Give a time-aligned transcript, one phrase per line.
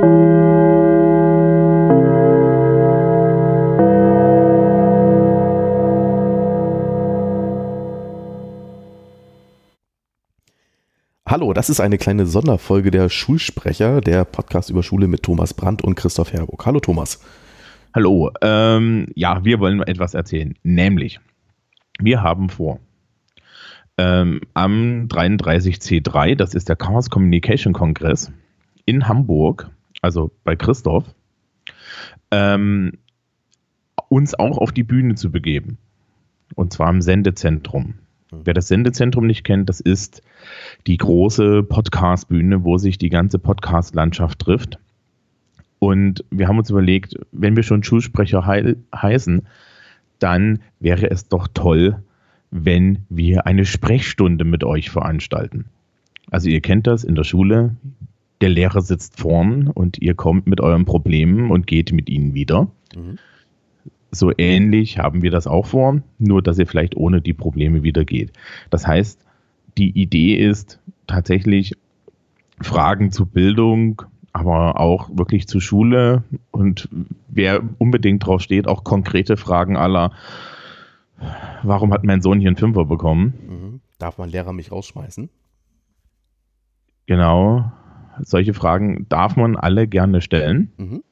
[0.00, 0.06] Hallo,
[11.52, 15.96] das ist eine kleine Sonderfolge der Schulsprecher, der Podcast über Schule mit Thomas Brandt und
[15.96, 16.64] Christoph Herburg.
[16.64, 17.20] Hallo Thomas.
[17.94, 21.18] Hallo, ähm, ja, wir wollen etwas erzählen, nämlich
[22.00, 22.78] wir haben vor,
[23.96, 28.30] ähm, am 33C3, das ist der Chaos Communication Kongress
[28.84, 29.72] in Hamburg,
[30.02, 31.04] also bei Christoph,
[32.30, 32.92] ähm,
[34.08, 35.78] uns auch auf die Bühne zu begeben.
[36.54, 37.94] Und zwar im Sendezentrum.
[38.30, 38.40] Mhm.
[38.44, 40.22] Wer das Sendezentrum nicht kennt, das ist
[40.86, 44.78] die große Podcast-Bühne, wo sich die ganze Podcast-Landschaft trifft.
[45.78, 49.46] Und wir haben uns überlegt, wenn wir schon Schulsprecher he heißen,
[50.18, 52.02] dann wäre es doch toll,
[52.50, 55.66] wenn wir eine Sprechstunde mit euch veranstalten.
[56.30, 57.76] Also ihr kennt das in der Schule,
[58.40, 62.68] der Lehrer sitzt vorn und ihr kommt mit euren Problemen und geht mit ihnen wieder.
[62.94, 63.18] Mhm.
[64.10, 68.04] So ähnlich haben wir das auch vor, nur dass ihr vielleicht ohne die Probleme wieder
[68.04, 68.32] geht.
[68.70, 69.24] Das heißt,
[69.76, 71.74] die Idee ist tatsächlich
[72.60, 76.88] Fragen zu Bildung, aber auch wirklich zur Schule und
[77.28, 80.12] wer unbedingt drauf steht, auch konkrete Fragen aller,
[81.62, 83.34] warum hat mein Sohn hier einen Fünfer bekommen?
[83.48, 83.80] Mhm.
[83.98, 85.28] Darf mein Lehrer mich rausschmeißen?
[87.06, 87.72] Genau,
[88.22, 90.72] solche Fragen darf man alle gerne stellen.
[90.76, 91.02] Mhm.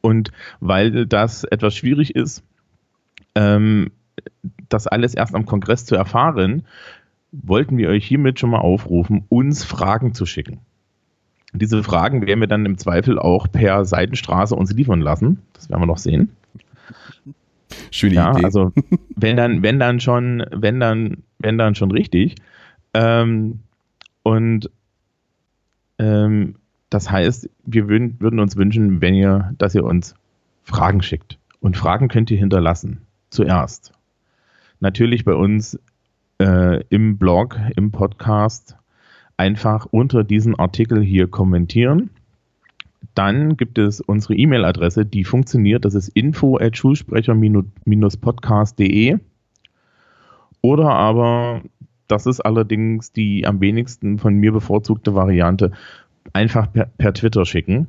[0.00, 2.42] Und weil das etwas schwierig ist,
[3.34, 3.90] ähm,
[4.68, 6.64] das alles erst am Kongress zu erfahren,
[7.32, 10.60] wollten wir euch hiermit schon mal aufrufen, uns Fragen zu schicken.
[11.52, 15.42] Diese Fragen werden wir dann im Zweifel auch per Seitenstraße uns liefern lassen.
[15.54, 16.30] Das werden wir noch sehen.
[17.90, 18.44] Schöne ja, Idee.
[18.44, 18.72] Also
[19.16, 22.34] wenn dann, wenn dann schon, wenn dann, wenn dann schon richtig.
[22.94, 23.60] Ähm,
[24.22, 24.70] und
[25.98, 26.54] ähm,
[26.90, 30.14] das heißt, wir würden, würden uns wünschen, wenn ihr, dass ihr uns
[30.62, 31.38] Fragen schickt.
[31.60, 33.02] Und Fragen könnt ihr hinterlassen.
[33.30, 33.92] Zuerst.
[34.80, 35.78] Natürlich bei uns
[36.38, 38.76] äh, im Blog, im Podcast
[39.36, 42.08] einfach unter diesen Artikel hier kommentieren.
[43.14, 45.84] Dann gibt es unsere E-Mail-Adresse, die funktioniert.
[45.84, 49.18] Das ist info at schulsprecher-podcast.de.
[50.60, 51.62] Oder aber,
[52.08, 55.72] das ist allerdings die am wenigsten von mir bevorzugte Variante,
[56.32, 57.88] einfach per, per Twitter schicken.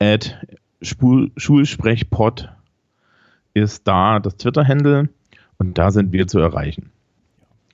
[0.00, 0.46] At
[0.82, 2.50] Schulsprechpod
[3.54, 5.08] ist da das Twitter-Handle
[5.58, 6.90] und da sind wir zu erreichen.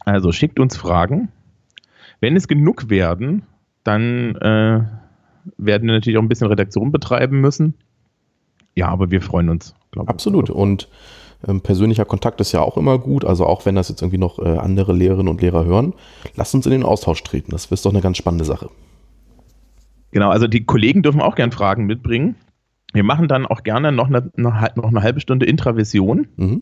[0.04, 1.28] Also schickt uns Fragen.
[2.20, 3.42] Wenn es genug werden,
[3.84, 4.84] dann äh,
[5.56, 7.74] werden wir natürlich auch ein bisschen Redaktion betreiben müssen.
[8.74, 10.10] Ja, aber wir freuen uns, glaube ich.
[10.10, 10.50] Absolut.
[10.50, 10.88] Und
[11.46, 13.24] ähm, persönlicher Kontakt ist ja auch immer gut.
[13.24, 15.94] Also auch wenn das jetzt irgendwie noch äh, andere Lehrerinnen und Lehrer hören,
[16.34, 17.50] lasst uns in den Austausch treten.
[17.52, 18.70] Das ist doch eine ganz spannende Sache.
[20.10, 22.36] Genau, also die Kollegen dürfen auch gern Fragen mitbringen.
[22.92, 26.28] Wir machen dann auch gerne noch eine, noch eine halbe Stunde Intravision.
[26.36, 26.60] Mhm.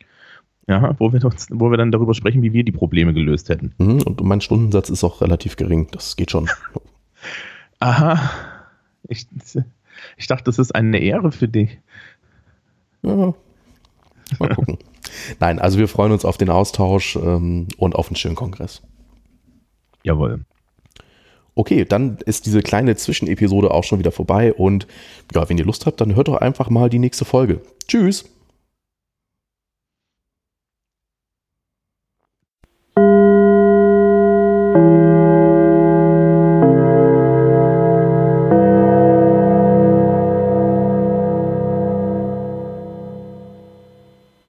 [0.69, 3.73] Ja, wo wir, uns, wo wir dann darüber sprechen, wie wir die Probleme gelöst hätten.
[3.79, 5.87] Mhm, und mein Stundensatz ist auch relativ gering.
[5.93, 6.51] Das geht schon.
[7.79, 8.31] Aha.
[9.09, 9.29] Ich,
[10.17, 11.79] ich dachte, das ist eine Ehre für dich.
[13.03, 13.33] Ja.
[14.39, 14.79] Mal gucken.
[15.41, 18.83] Nein, also wir freuen uns auf den Austausch ähm, und auf einen schönen Kongress.
[20.03, 20.45] Jawohl.
[21.55, 24.87] Okay, dann ist diese kleine Zwischenepisode auch schon wieder vorbei und
[25.35, 27.63] ja, wenn ihr Lust habt, dann hört doch einfach mal die nächste Folge.
[27.89, 28.27] Tschüss!